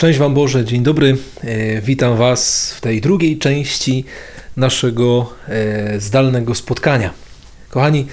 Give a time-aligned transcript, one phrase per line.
[0.00, 1.16] Szczęść Wam Boże, dzień dobry.
[1.44, 4.04] E, witam Was w tej drugiej części
[4.56, 7.10] naszego e, zdalnego spotkania.
[7.70, 8.06] Kochani,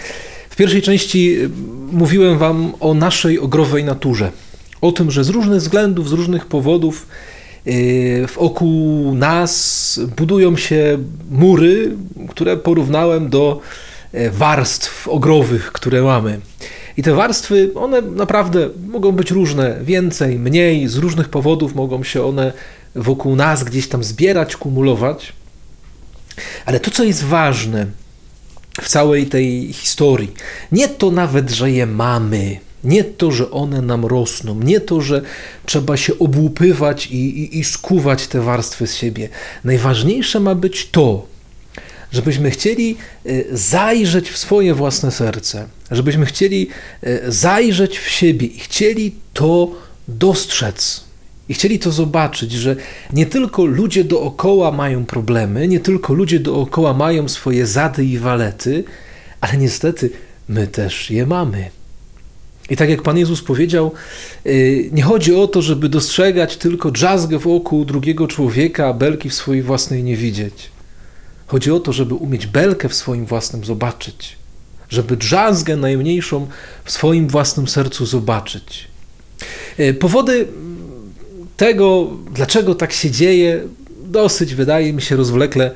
[0.50, 1.50] w pierwszej części e,
[1.92, 4.32] mówiłem Wam o naszej ogrowej naturze.
[4.82, 7.08] O tym, że z różnych względów, z różnych powodów
[8.36, 10.98] wokół nas budują się
[11.32, 11.92] mury,
[12.30, 13.62] które porównałem do
[14.32, 16.40] warstw ogrowych, które mamy.
[16.98, 22.26] I te warstwy, one naprawdę mogą być różne, więcej, mniej, z różnych powodów mogą się
[22.26, 22.54] one
[22.96, 25.34] wokół nas gdzieś tam zbierać, kumulować.
[26.66, 27.86] Ale to, co jest ważne
[28.82, 30.32] w całej tej historii,
[30.72, 35.22] nie to nawet, że je mamy, nie to, że one nam rosną, nie to, że
[35.66, 39.30] trzeba się obłupywać i, i, i skuwać te warstwy z siebie.
[39.64, 41.26] Najważniejsze ma być to,
[42.12, 46.70] żebyśmy chcieli e, zajrzeć w swoje własne serce, żebyśmy chcieli
[47.02, 49.72] e, zajrzeć w siebie i chcieli to
[50.08, 51.04] dostrzec.
[51.50, 52.76] I chcieli to zobaczyć, że
[53.14, 58.84] nie tylko ludzie dookoła mają problemy, nie tylko ludzie dookoła mają swoje zady i walety,
[59.42, 60.10] ale niestety
[60.50, 61.70] my też je mamy.
[62.70, 63.92] I tak jak Pan Jezus powiedział,
[64.46, 64.52] e,
[64.92, 69.64] nie chodzi o to, żeby dostrzegać tylko drzazgę wokół drugiego człowieka, a belki w swojej
[69.64, 70.70] własnej nie widzieć.
[71.48, 74.36] Chodzi o to, żeby umieć belkę w swoim własnym zobaczyć,
[74.90, 76.48] żeby drzazgę najmniejszą
[76.84, 78.88] w swoim własnym sercu zobaczyć.
[79.78, 80.48] E, powody
[81.58, 83.64] tego, dlaczego tak się dzieje,
[84.06, 85.72] dosyć wydaje mi się rozwlekle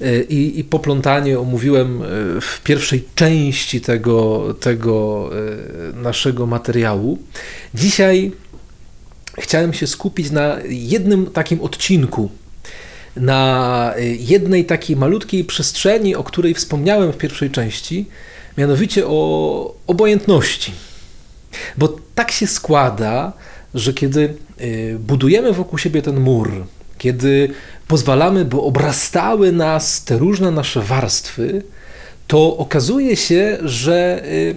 [0.00, 2.06] e, i, i poplątanie omówiłem e,
[2.40, 5.30] w pierwszej części tego, tego
[5.94, 7.18] naszego materiału.
[7.74, 8.32] Dzisiaj
[9.38, 12.30] chciałem się skupić na jednym takim odcinku
[13.16, 18.06] na jednej takiej malutkiej przestrzeni, o której wspomniałem w pierwszej części,
[18.58, 20.72] mianowicie o obojętności.
[21.78, 23.32] Bo tak się składa,
[23.74, 26.64] że kiedy y, budujemy wokół siebie ten mur,
[26.98, 27.50] kiedy
[27.88, 31.62] pozwalamy, by obrastały nas te różne nasze warstwy,
[32.26, 34.54] to okazuje się, że y,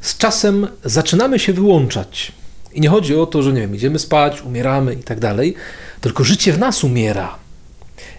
[0.00, 2.32] z czasem zaczynamy się wyłączać.
[2.72, 5.54] I nie chodzi o to, że nie wiem, idziemy spać, umieramy i tak dalej,
[6.00, 7.38] tylko życie w nas umiera.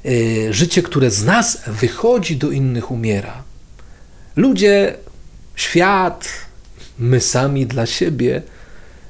[0.05, 3.43] E, życie, które z nas wychodzi do innych, umiera.
[4.37, 4.95] Ludzie,
[5.55, 6.27] świat,
[6.99, 8.41] my sami dla siebie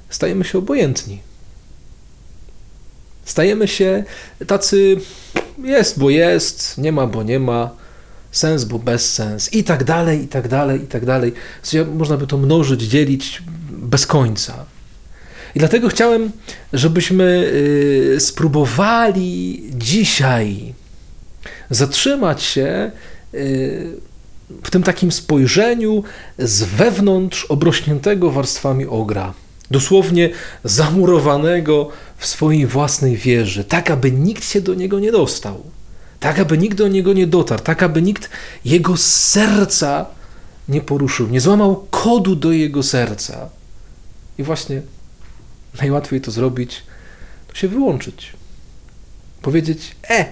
[0.09, 1.19] stajemy się obojętni.
[3.25, 4.03] Stajemy się
[4.47, 4.97] tacy
[5.63, 7.69] jest, bo jest, nie ma, bo nie ma,
[8.31, 11.33] sens, bo bez sens i tak dalej, i tak dalej, i tak dalej.
[11.93, 14.65] Można by to mnożyć, dzielić bez końca.
[15.55, 16.31] I dlatego chciałem,
[16.73, 17.51] żebyśmy
[18.15, 20.73] y, spróbowali dzisiaj
[21.69, 22.91] zatrzymać się
[23.33, 24.06] y,
[24.49, 26.03] w tym takim spojrzeniu
[26.37, 29.33] z wewnątrz obrośniętego warstwami ogra.
[29.71, 30.29] Dosłownie
[30.63, 35.63] zamurowanego w swojej własnej wieży, tak aby nikt się do niego nie dostał,
[36.19, 38.29] tak aby nikt do niego nie dotarł, tak aby nikt
[38.65, 40.05] jego serca
[40.69, 43.49] nie poruszył, nie złamał kodu do jego serca.
[44.37, 44.81] I właśnie
[45.81, 46.83] najłatwiej to zrobić,
[47.47, 48.33] to się wyłączyć.
[49.41, 50.25] Powiedzieć: E!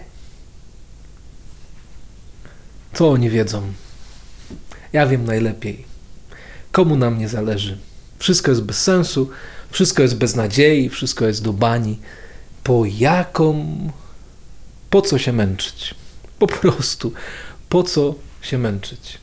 [2.93, 3.61] To oni wiedzą.
[4.95, 5.85] Ja wiem najlepiej.
[6.72, 7.78] Komu nam nie zależy?
[8.19, 9.29] Wszystko jest bez sensu,
[9.72, 12.00] wszystko jest bez nadziei, wszystko jest do bani.
[12.63, 13.66] Po jaką.
[14.89, 15.95] Po co się męczyć?
[16.39, 17.13] Po prostu.
[17.69, 19.17] Po co się męczyć?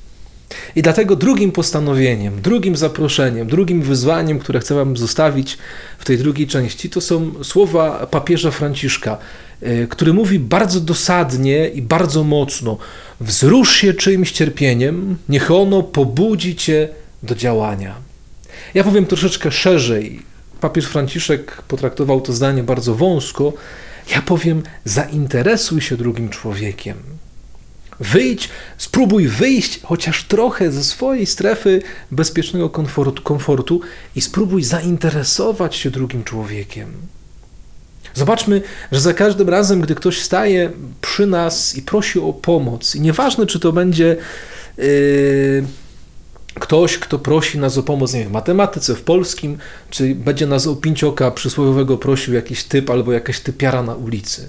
[0.76, 5.58] I dlatego drugim postanowieniem, drugim zaproszeniem, drugim wyzwaniem, które chcę Wam zostawić
[5.98, 9.18] w tej drugiej części, to są słowa papieża Franciszka,
[9.62, 12.78] e, który mówi bardzo dosadnie i bardzo mocno:
[13.20, 16.88] Wzrusz się czyimś cierpieniem, niech ono pobudzi Cię
[17.22, 17.94] do działania.
[18.74, 20.22] Ja powiem troszeczkę szerzej.
[20.60, 23.52] Papież Franciszek potraktował to zdanie bardzo wąsko.
[24.14, 26.96] Ja powiem: zainteresuj się drugim człowiekiem.
[28.00, 28.48] Wyjdź,
[28.78, 33.80] spróbuj wyjść chociaż trochę ze swojej strefy bezpiecznego komfortu, komfortu
[34.16, 36.92] i spróbuj zainteresować się drugim człowiekiem.
[38.14, 38.62] Zobaczmy,
[38.92, 43.46] że za każdym razem, gdy ktoś staje przy nas i prosi o pomoc, i nieważne,
[43.46, 44.16] czy to będzie
[44.78, 45.64] yy,
[46.54, 49.58] ktoś, kto prosi nas o pomoc wiem, w matematyce, w polskim,
[49.90, 54.48] czy będzie nas o pięcioka przysłowiowego prosił jakiś typ albo jakaś typiara na ulicy.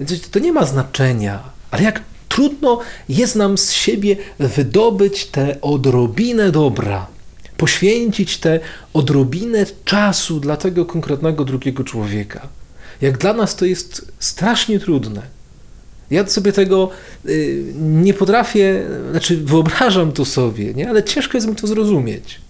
[0.00, 2.00] Więc to nie ma znaczenia, ale jak
[2.34, 7.06] Trudno jest nam z siebie wydobyć tę odrobinę dobra,
[7.56, 8.60] poświęcić tę
[8.92, 12.48] odrobinę czasu dla tego konkretnego drugiego człowieka.
[13.00, 15.22] Jak dla nas to jest strasznie trudne.
[16.10, 16.90] Ja sobie tego
[17.26, 20.88] y, nie potrafię, znaczy wyobrażam to sobie, nie?
[20.88, 22.40] ale ciężko jest mi to zrozumieć.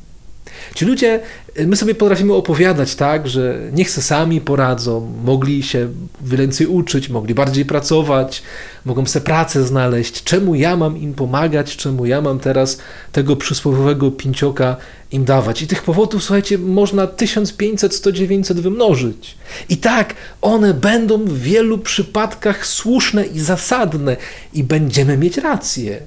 [0.75, 1.21] Ci ludzie,
[1.67, 5.89] my sobie potrafimy opowiadać tak, że niech se sami poradzą, mogli się
[6.23, 8.43] więcej uczyć, mogli bardziej pracować,
[8.85, 10.23] mogą sobie pracę znaleźć.
[10.23, 12.79] Czemu ja mam im pomagać, czemu ja mam teraz
[13.13, 14.77] tego przysłowiowego pięcioka
[15.13, 15.63] im dawać?
[15.63, 19.37] I tych powodów, słuchajcie, można 1500, 100, 900 wymnożyć.
[19.69, 24.17] I tak, one będą w wielu przypadkach słuszne i zasadne
[24.53, 26.01] i będziemy mieć rację.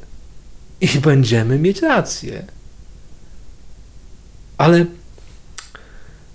[0.81, 2.56] I będziemy mieć rację.
[4.57, 4.85] Ale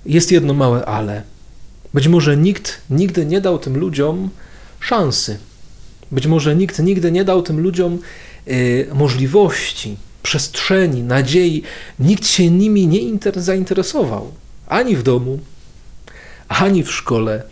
[0.07, 1.23] jest jedno małe ale.
[1.95, 4.31] Być może nikt nigdy nie dał tym ludziom
[4.81, 5.39] szansy.
[6.11, 7.99] Być może nikt nigdy nie dał tym ludziom
[8.49, 11.63] y, możliwości, przestrzeni, nadziei.
[11.99, 14.33] Nikt się nimi nie inter- zainteresował.
[14.67, 15.39] Ani w domu,
[16.49, 17.43] ani w szkole,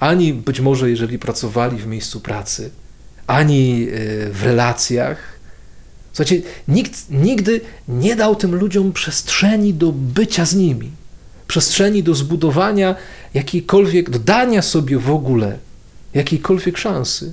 [0.00, 2.70] ani być może jeżeli pracowali w miejscu pracy,
[3.26, 5.35] ani y, w relacjach
[6.16, 10.90] Słuchajcie, nikt nigdy nie dał tym ludziom przestrzeni do bycia z nimi,
[11.48, 12.94] przestrzeni do zbudowania
[13.34, 15.58] jakiejkolwiek, dodania sobie w ogóle
[16.14, 17.32] jakiejkolwiek szansy.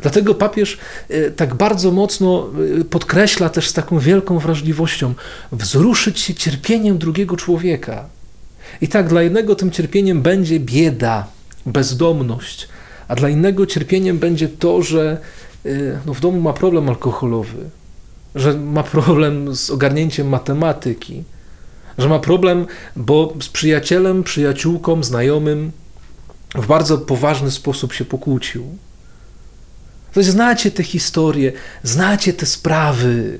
[0.00, 0.78] Dlatego papież
[1.08, 2.48] e, tak bardzo mocno
[2.80, 5.14] e, podkreśla też z taką wielką wrażliwością
[5.52, 8.08] wzruszyć się cierpieniem drugiego człowieka.
[8.80, 11.26] I tak dla jednego tym cierpieniem będzie bieda,
[11.66, 12.68] bezdomność,
[13.08, 15.18] a dla innego cierpieniem będzie to, że
[15.66, 15.70] e,
[16.06, 17.70] no, w domu ma problem alkoholowy,
[18.34, 21.24] że ma problem z ogarnięciem matematyki,
[21.98, 25.72] że ma problem, bo z przyjacielem, przyjaciółką, znajomym
[26.54, 28.64] w bardzo poważny sposób się pokłócił.
[30.12, 31.52] To znacie te historie,
[31.82, 33.38] znacie te sprawy.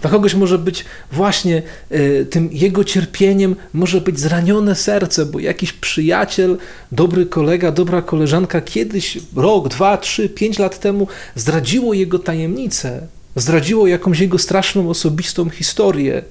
[0.00, 1.62] Dla kogoś może być właśnie
[1.92, 6.58] y, tym jego cierpieniem, może być zranione serce, bo jakiś przyjaciel,
[6.92, 13.06] dobry kolega, dobra koleżanka kiedyś, rok, dwa, trzy, pięć lat temu zdradziło jego tajemnicę.
[13.36, 16.22] Zdradziło jakąś jego straszną, osobistą historię.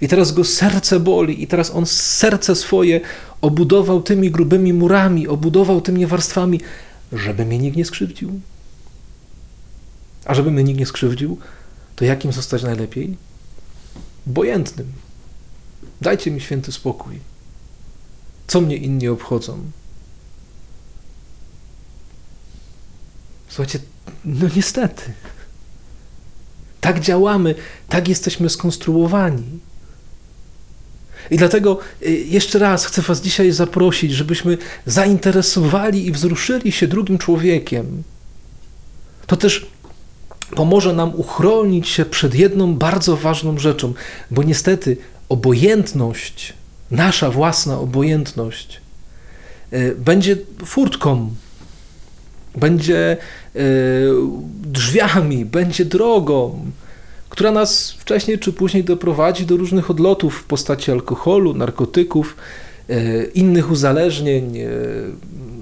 [0.00, 3.00] I teraz go serce boli, i teraz on serce swoje
[3.40, 6.60] obudował tymi grubymi murami, obudował tymi warstwami,
[7.12, 8.40] żeby mnie nikt nie skrzywdził.
[10.24, 11.38] A żeby mnie nikt nie skrzywdził,
[11.96, 13.16] to jakim zostać najlepiej?
[14.26, 14.92] Bojętnym.
[16.00, 17.18] Dajcie mi święty spokój.
[18.46, 19.58] Co mnie inni obchodzą?
[23.48, 23.78] Słuchajcie,
[24.24, 25.02] no niestety.
[26.82, 27.54] Tak działamy,
[27.88, 29.42] tak jesteśmy skonstruowani.
[31.30, 37.18] I dlatego y, jeszcze raz chcę Was dzisiaj zaprosić, żebyśmy zainteresowali i wzruszyli się drugim
[37.18, 38.02] człowiekiem.
[39.26, 39.66] To też
[40.54, 43.94] pomoże nam uchronić się przed jedną bardzo ważną rzeczą,
[44.30, 44.96] bo niestety
[45.28, 46.52] obojętność,
[46.90, 48.80] nasza własna obojętność,
[49.72, 51.34] y, będzie furtką,
[52.56, 53.16] będzie
[53.56, 53.60] y,
[54.62, 56.64] drzwiami, będzie drogą,
[57.28, 62.36] która nas wcześniej czy później doprowadzi do różnych odlotów w postaci alkoholu, narkotyków,
[62.90, 64.56] y, innych uzależnień.
[64.56, 64.70] Y,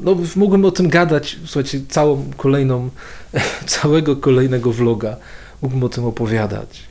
[0.02, 2.90] no, mógłbym o tym gadać, słuchajcie, całą kolejną,
[3.66, 5.16] całego kolejnego vloga
[5.62, 6.89] mógłbym o tym opowiadać.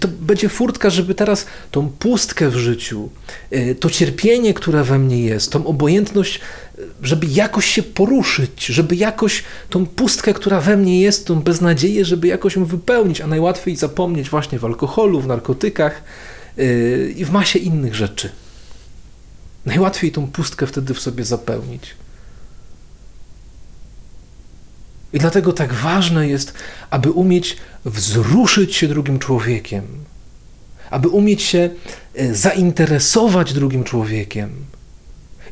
[0.00, 3.08] To będzie furtka, żeby teraz tą pustkę w życiu,
[3.52, 6.40] y, to cierpienie, które we mnie jest, tą obojętność,
[6.78, 12.04] y, żeby jakoś się poruszyć, żeby jakoś tą pustkę, która we mnie jest, tą beznadzieję,
[12.04, 16.02] żeby jakoś ją wypełnić, a najłatwiej zapomnieć właśnie w alkoholu, w narkotykach
[16.58, 18.30] y, i w masie innych rzeczy.
[19.66, 21.82] Najłatwiej tą pustkę wtedy w sobie zapełnić.
[25.16, 26.54] I dlatego tak ważne jest,
[26.90, 29.84] aby umieć wzruszyć się drugim człowiekiem,
[30.90, 31.70] aby umieć się
[32.14, 34.50] e, zainteresować drugim człowiekiem.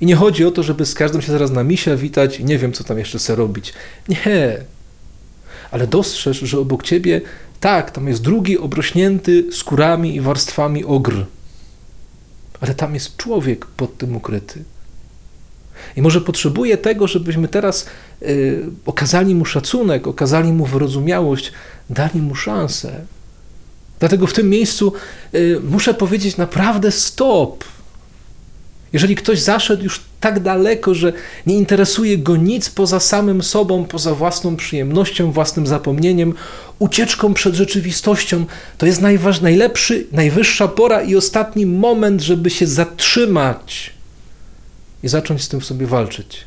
[0.00, 2.58] I nie chodzi o to, żeby z każdym się zaraz na misia witać i nie
[2.58, 3.72] wiem, co tam jeszcze chcę robić.
[4.08, 4.58] Nie.
[5.70, 7.20] Ale dostrzeż, że obok ciebie,
[7.60, 11.26] tak, tam jest drugi obrośnięty skórami i warstwami ogr.
[12.60, 14.64] Ale tam jest człowiek pod tym ukryty.
[15.96, 17.86] I może potrzebuje tego, żebyśmy teraz
[18.22, 21.52] y, okazali mu szacunek, okazali mu wyrozumiałość,
[21.90, 23.00] dali mu szansę.
[23.98, 24.92] Dlatego w tym miejscu
[25.34, 27.64] y, muszę powiedzieć naprawdę stop.
[28.92, 31.12] Jeżeli ktoś zaszedł już tak daleko, że
[31.46, 36.34] nie interesuje go nic poza samym sobą, poza własną przyjemnością, własnym zapomnieniem,
[36.78, 38.44] ucieczką przed rzeczywistością,
[38.78, 43.93] to jest najważ, najlepszy, najwyższa pora i ostatni moment, żeby się zatrzymać
[45.04, 46.44] i zacząć z tym sobie walczyć.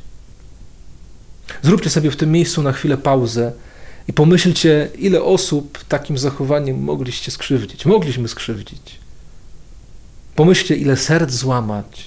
[1.61, 3.51] Zróbcie sobie w tym miejscu na chwilę pauzę
[4.07, 8.99] i pomyślcie, ile osób takim zachowaniem mogliście skrzywdzić, mogliśmy skrzywdzić.
[10.35, 12.05] Pomyślcie, ile serc złamać,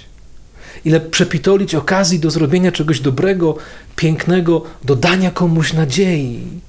[0.85, 3.57] ile przepitolić okazji do zrobienia czegoś dobrego,
[3.97, 6.61] pięknego, do dania komuś nadziei.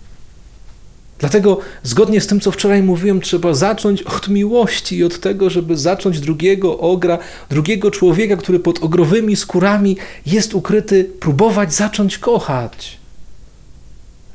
[1.21, 5.77] Dlatego, zgodnie z tym, co wczoraj mówiłem, trzeba zacząć od miłości i od tego, żeby
[5.77, 7.17] zacząć drugiego ogra,
[7.49, 12.97] drugiego człowieka, który pod ogrowymi skórami jest ukryty, próbować zacząć kochać.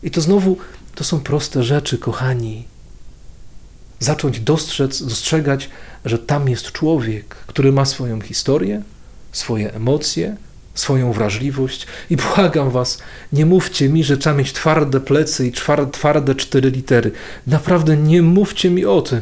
[0.02, 0.56] I to znowu
[0.94, 2.64] to są proste rzeczy, kochani.
[3.98, 5.70] Zacząć dostrzec, dostrzegać,
[6.04, 8.82] że tam jest człowiek, który ma swoją historię,
[9.32, 10.36] swoje emocje,
[10.76, 12.98] swoją wrażliwość i błagam was,
[13.32, 15.52] nie mówcie mi, że trzeba mieć twarde plecy i
[15.92, 17.10] twarde cztery litery.
[17.46, 19.20] Naprawdę nie mówcie mi o tym.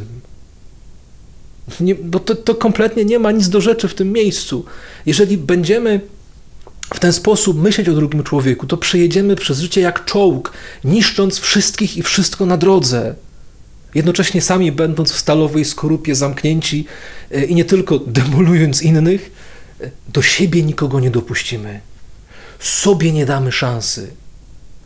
[1.81, 4.65] Nie, bo to, to kompletnie nie ma nic do rzeczy w tym miejscu.
[5.07, 6.01] Jeżeli będziemy
[6.95, 10.53] w ten sposób myśleć o drugim człowieku, to przejedziemy przez życie jak czołg,
[10.85, 13.15] niszcząc wszystkich i wszystko na drodze.
[13.95, 16.87] Jednocześnie sami będąc w stalowej skorupie zamknięci
[17.31, 19.31] e, i nie tylko demolując innych,
[20.09, 21.81] do siebie nikogo nie dopuścimy.
[22.59, 24.11] Sobie nie damy szansy.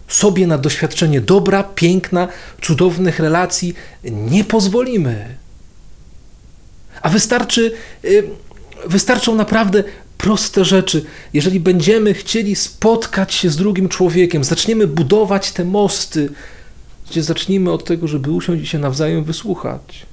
[0.09, 2.28] Sobie na doświadczenie dobra, piękna,
[2.62, 3.75] cudownych relacji
[4.05, 5.37] nie pozwolimy.
[7.02, 7.73] A wystarczy,
[8.05, 8.25] y,
[8.87, 9.85] wystarczą naprawdę
[10.19, 11.05] proste rzeczy.
[11.33, 16.31] Jeżeli będziemy chcieli spotkać się z drugim człowiekiem, zaczniemy budować te mosty,
[17.11, 20.07] gdzie zacznijmy od tego, żeby usiąść i się nawzajem wysłuchać,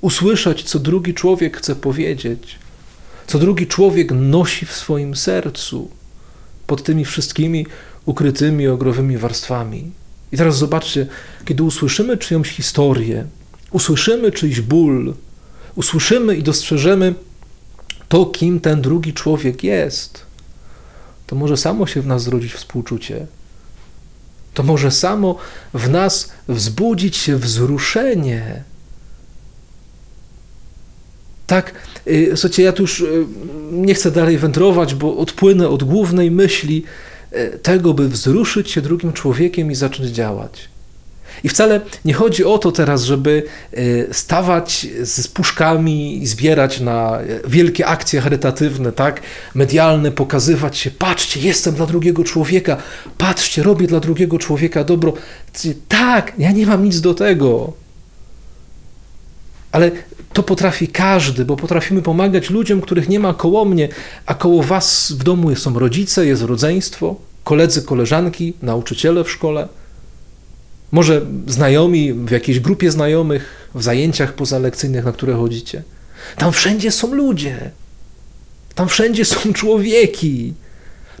[0.00, 2.58] usłyszeć, co drugi człowiek chce powiedzieć
[3.30, 5.90] co drugi człowiek nosi w swoim sercu
[6.66, 7.66] pod tymi wszystkimi
[8.06, 9.90] ukrytymi ogrowymi warstwami.
[10.32, 11.06] I teraz zobaczcie,
[11.44, 13.26] kiedy usłyszymy czyjąś historię,
[13.70, 15.14] usłyszymy czyjś ból,
[15.74, 17.14] usłyszymy i dostrzeżemy
[18.08, 20.26] to, kim ten drugi człowiek jest,
[21.26, 23.26] to może samo się w nas zrodzić współczucie.
[24.54, 25.36] To może samo
[25.74, 28.64] w nas wzbudzić się wzruszenie
[31.50, 31.74] tak,
[32.34, 33.26] słuchajcie, ja tu już y,
[33.72, 36.84] nie chcę dalej wędrować, bo odpłynę od głównej myśli
[37.32, 40.68] y, tego, by wzruszyć się drugim człowiekiem i zacząć działać.
[41.44, 43.42] I wcale nie chodzi o to teraz, żeby
[44.12, 49.22] stawać z puszkami i zbierać na wielkie akcje charytatywne, tak,
[49.54, 52.76] medialne, pokazywać się, patrzcie, jestem dla drugiego człowieka,
[53.18, 55.12] patrzcie, robię dla drugiego człowieka dobro.
[55.88, 57.72] Tak, ja nie mam nic do tego.
[59.72, 59.90] Ale
[60.32, 63.88] to potrafi każdy, bo potrafimy pomagać ludziom, których nie ma koło mnie,
[64.26, 69.68] a koło was w domu są rodzice, jest rodzeństwo, koledzy, koleżanki, nauczyciele w szkole,
[70.92, 75.82] może znajomi w jakiejś grupie znajomych, w zajęciach pozalekcyjnych, na które chodzicie.
[76.36, 77.70] Tam wszędzie są ludzie.
[78.74, 80.54] Tam wszędzie są człowieki.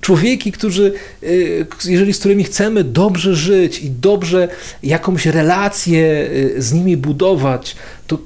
[0.00, 0.92] Człowieki, którzy,
[1.22, 4.48] y, jeżeli z którymi chcemy dobrze żyć i dobrze
[4.82, 7.76] jakąś relację y, z nimi budować,
[8.06, 8.18] to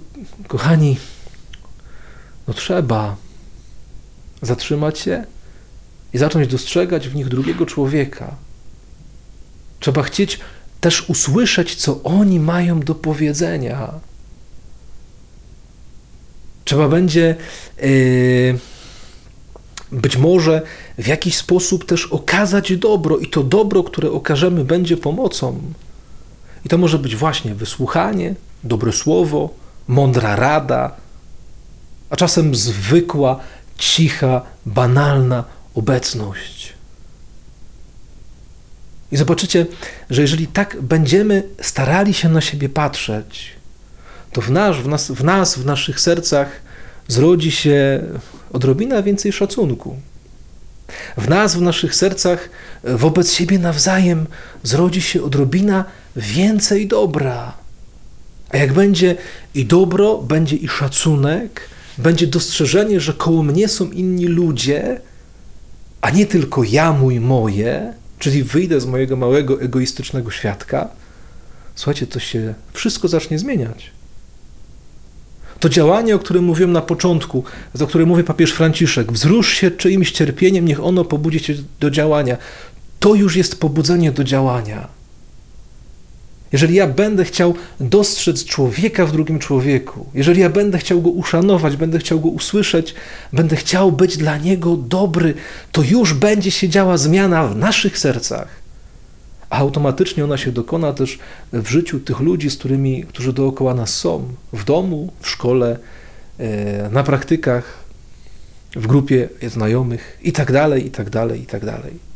[0.48, 0.96] kochani,
[2.48, 3.16] no trzeba
[4.42, 5.24] zatrzymać się
[6.12, 8.34] i zacząć dostrzegać w nich drugiego człowieka.
[9.80, 10.40] Trzeba chcieć
[10.80, 13.92] też usłyszeć, co oni mają do powiedzenia.
[16.64, 17.36] Trzeba będzie
[17.82, 18.58] yy,
[19.92, 20.62] być może
[20.98, 25.60] w jakiś sposób też okazać dobro, i to dobro, które okażemy, będzie pomocą.
[26.64, 28.34] I to może być właśnie wysłuchanie,
[28.64, 29.50] dobre słowo,
[29.88, 30.96] mądra rada,
[32.10, 33.40] a czasem zwykła,
[33.78, 36.72] cicha, banalna obecność.
[39.12, 39.66] I zobaczycie,
[40.10, 43.52] że jeżeli tak będziemy starali się na siebie patrzeć,
[44.32, 46.48] to w nas, w nas, w, nas, w naszych sercach
[47.08, 48.02] zrodzi się
[48.52, 49.96] odrobina więcej szacunku.
[51.16, 52.50] W nas, w naszych sercach,
[52.84, 54.26] wobec siebie nawzajem
[54.62, 55.84] zrodzi się odrobina
[56.16, 57.63] więcej dobra.
[58.50, 59.16] A jak będzie
[59.54, 65.00] i dobro, będzie i szacunek, będzie dostrzeżenie, że koło mnie są inni ludzie,
[66.00, 70.88] a nie tylko ja, mój, moje, czyli wyjdę z mojego małego, egoistycznego świadka,
[71.74, 73.90] słuchajcie, to się wszystko zacznie zmieniać.
[75.60, 77.44] To działanie, o którym mówiłem na początku,
[77.80, 82.36] o którym mówi papież Franciszek, wzrusz się czyimś cierpieniem, niech ono pobudzi cię do działania.
[83.00, 84.88] To już jest pobudzenie do działania.
[86.54, 91.76] Jeżeli ja będę chciał dostrzec człowieka w drugim człowieku, jeżeli ja będę chciał go uszanować,
[91.76, 92.94] będę chciał go usłyszeć,
[93.32, 95.34] będę chciał być dla niego dobry,
[95.72, 98.48] to już będzie się działa zmiana w naszych sercach.
[99.50, 101.18] A automatycznie ona się dokona też
[101.52, 105.78] w życiu tych ludzi, z którymi, którzy dookoła nas są, w domu, w szkole,
[106.38, 107.84] e, na praktykach,
[108.76, 110.52] w grupie znajomych i tak
[111.64, 112.13] dalej,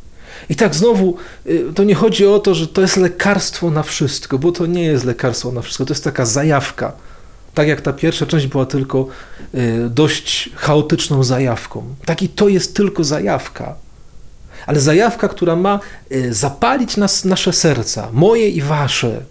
[0.49, 1.15] i tak znowu
[1.47, 4.83] y, to nie chodzi o to, że to jest lekarstwo na wszystko, bo to nie
[4.83, 6.93] jest lekarstwo na wszystko, to jest taka zajawka.
[7.53, 9.07] Tak jak ta pierwsza część była tylko
[9.55, 11.95] y, dość chaotyczną zajawką.
[12.05, 13.75] Tak i to jest tylko zajawka.
[14.65, 15.79] Ale zajawka, która ma
[16.11, 19.21] y, zapalić nas, nasze serca, moje i wasze,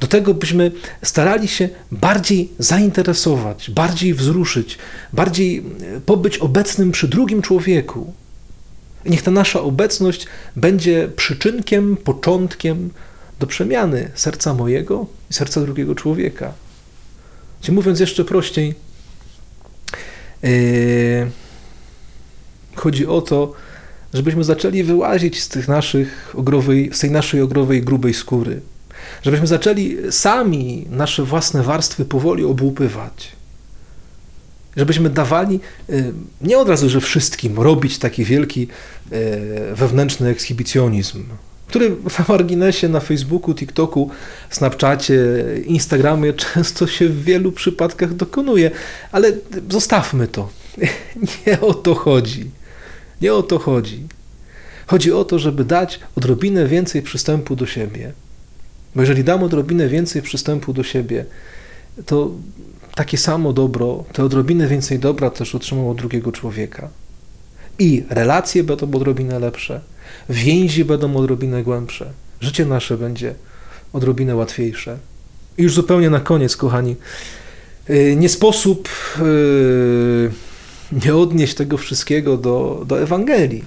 [0.00, 4.78] Do tego, byśmy starali się bardziej zainteresować, bardziej wzruszyć,
[5.12, 5.64] bardziej
[6.06, 8.12] pobyć obecnym przy drugim człowieku.
[9.06, 10.26] Niech ta nasza obecność
[10.56, 12.90] będzie przyczynkiem, początkiem
[13.40, 16.52] do przemiany serca mojego i serca drugiego człowieka.
[17.60, 18.74] Czyli mówiąc jeszcze prościej,
[20.42, 21.30] yy,
[22.74, 23.54] chodzi o to,
[24.14, 28.60] żebyśmy zaczęli wyłazić z, tych naszych ogrowej, z tej naszej ogrowej grubej skóry.
[29.22, 33.37] Żebyśmy zaczęli sami nasze własne warstwy powoli obłupywać.
[34.78, 39.18] Żebyśmy dawali yy, nie od razu, że wszystkim robić taki wielki yy,
[39.74, 41.24] wewnętrzny ekshibicjonizm,
[41.66, 44.10] który w marginesie na Facebooku, TikToku,
[44.50, 45.20] Snapchacie,
[45.64, 48.70] Instagramie często się w wielu przypadkach dokonuje,
[49.12, 49.32] ale
[49.70, 50.48] zostawmy to.
[51.46, 52.50] Nie o to chodzi.
[53.22, 54.02] Nie o to chodzi.
[54.86, 58.12] Chodzi o to, żeby dać odrobinę więcej przystępu do siebie.
[58.94, 61.24] Bo jeżeli dam odrobinę więcej przystępu do siebie,
[62.06, 62.30] to
[62.94, 66.88] takie samo dobro, te odrobinę więcej dobra też otrzymał od drugiego człowieka.
[67.78, 69.80] I relacje będą odrobinę lepsze,
[70.28, 73.34] więzi będą odrobinę głębsze, życie nasze będzie
[73.92, 74.98] odrobinę łatwiejsze.
[75.58, 76.96] I już zupełnie na koniec, kochani,
[77.90, 78.88] y, nie sposób
[79.20, 80.30] y,
[81.04, 83.64] nie odnieść tego wszystkiego do, do Ewangelii.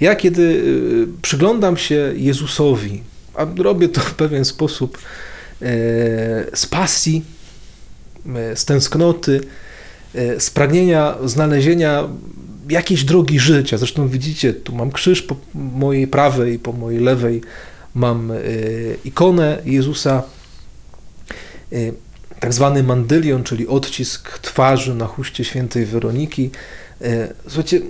[0.00, 3.02] Ja, kiedy y, przyglądam się Jezusowi,
[3.34, 4.98] a robię to w pewien sposób
[6.54, 7.24] z pasji,
[8.54, 9.40] z tęsknoty,
[10.38, 12.08] z pragnienia znalezienia
[12.68, 13.78] jakiejś drogi życia.
[13.78, 17.40] Zresztą widzicie, tu mam krzyż po mojej prawej, po mojej lewej
[17.94, 20.22] mam y, ikonę Jezusa,
[22.40, 26.50] tak zwany mandylion, czyli odcisk twarzy na chuście świętej Weroniki.
[27.46, 27.80] Słuchajcie,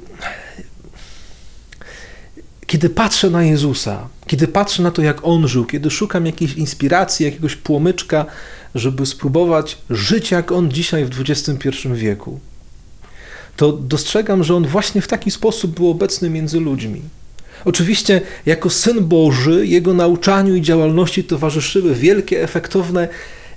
[2.67, 7.27] kiedy patrzę na Jezusa, kiedy patrzę na to, jak On żył, kiedy szukam jakiejś inspiracji,
[7.27, 8.27] jakiegoś płomyczka,
[8.79, 12.41] żeby spróbować żyć jak On dzisiaj w XXI wieku,
[13.57, 17.03] to dostrzegam, że on właśnie w taki sposób był obecny między ludźmi.
[17.65, 23.09] Oczywiście, jako syn Boży, jego nauczaniu i działalności towarzyszyły wielkie, efektowne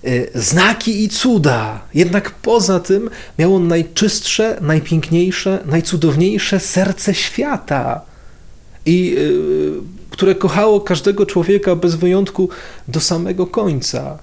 [0.04, 1.82] e, znaki i cuda.
[1.94, 8.02] Jednak poza tym miał on najczystsze, najpiękniejsze, najcudowniejsze serce świata,
[8.86, 12.50] i e, które kochało każdego człowieka bez wyjątku
[12.88, 14.20] do samego końca.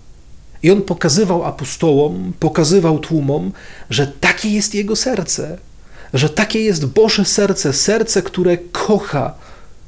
[0.67, 3.53] I on pokazywał apostołom, pokazywał tłumom,
[3.91, 5.59] że takie jest jego serce,
[6.15, 9.35] że takie jest Boże serce, serce, które kocha,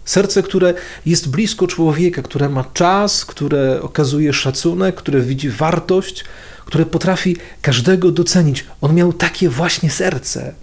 [0.04, 0.74] serce, które
[1.06, 6.24] jest blisko człowieka, które ma czas, które okazuje szacunek, które widzi wartość,
[6.66, 8.64] które potrafi każdego docenić.
[8.80, 10.54] On miał takie właśnie serce.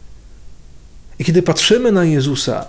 [1.19, 2.65] I kiedy patrzymy na Jezusa,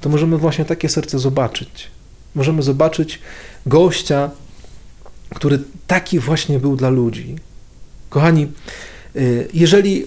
[0.00, 1.88] to możemy właśnie takie serce zobaczyć.
[2.34, 3.18] Możemy zobaczyć
[3.66, 4.30] gościa,
[5.34, 7.36] który taki właśnie był dla ludzi.
[8.08, 8.46] Kochani,
[9.16, 10.06] y, jeżeli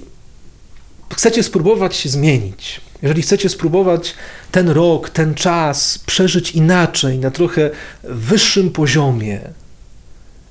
[1.16, 4.16] chcecie spróbować się zmienić, jeżeli chcecie spróbować
[4.52, 7.70] ten rok, ten czas przeżyć inaczej, na trochę
[8.04, 9.42] wyższym poziomie,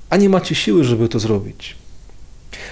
[0.09, 1.75] a nie macie siły, żeby to zrobić,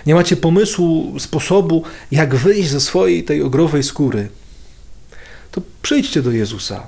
[0.06, 4.30] nie macie pomysłu, sposobu, jak wyjść ze swojej tej ogrowej skóry,
[5.52, 6.88] to przyjdźcie do Jezusa.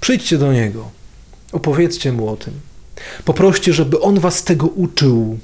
[0.00, 0.90] Przyjdźcie do Niego.
[1.52, 2.60] Opowiedzcie Mu o tym.
[3.24, 5.38] Poproście, żeby On was tego uczył,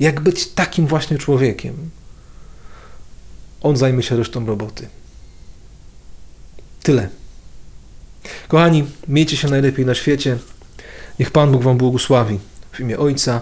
[0.00, 1.74] jak być takim właśnie człowiekiem.
[3.62, 4.88] On zajmie się resztą roboty.
[6.82, 7.08] Tyle.
[8.48, 10.38] Kochani, miejcie się najlepiej na świecie.
[11.18, 12.38] Niech Pan Bóg Wam błogosławi.
[12.72, 13.40] W imię Ojca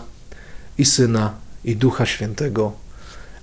[0.79, 2.73] i Syna i Ducha Świętego.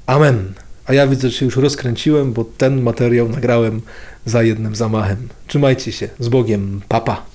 [0.05, 0.53] Amen.
[0.85, 3.81] A ja widzę, że się już rozkręciłem, bo ten materiał nagrałem
[4.25, 5.27] za jednym zamachem.
[5.47, 6.09] Trzymajcie się.
[6.19, 6.81] Z Bogiem.
[6.87, 7.25] Papa.